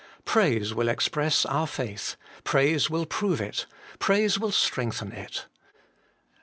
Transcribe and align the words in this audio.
Praise 0.25 0.73
will 0.73 0.89
express 0.89 1.45
our 1.45 1.67
faith; 1.67 2.15
praise 2.43 2.89
will 2.89 3.05
prove 3.05 3.39
it; 3.39 3.67
praise 3.99 4.39
will 4.39 4.51
strengthen 4.51 5.11
it. 5.11 5.45